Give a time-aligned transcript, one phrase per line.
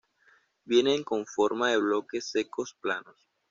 [0.65, 3.29] Vienen con forma de bloques secos planos.